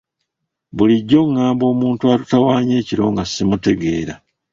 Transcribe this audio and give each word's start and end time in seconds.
Bulijjo 0.75 1.17
ongamba 1.25 1.63
omuntu 1.73 2.03
atutawaanya 2.13 2.73
ekiro 2.81 3.05
nga 3.11 3.23
simutegeera. 3.25 4.15